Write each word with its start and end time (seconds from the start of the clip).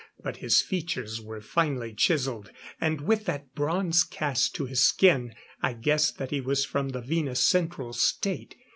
But 0.23 0.37
his 0.37 0.63
features 0.63 1.21
were 1.21 1.41
finely 1.41 1.93
chiseled; 1.93 2.49
and 2.79 3.01
with 3.01 3.25
that 3.25 3.53
bronze 3.53 4.03
cast 4.03 4.55
to 4.55 4.65
his 4.65 4.81
skin, 4.83 5.35
I 5.61 5.73
guessed 5.73 6.17
that 6.17 6.31
he 6.31 6.41
was 6.41 6.65
from 6.65 6.89
the 6.89 7.01
Venus 7.01 7.41
Central 7.47 7.93
State. 7.93 8.55